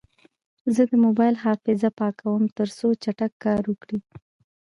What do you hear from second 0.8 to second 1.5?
د موبایل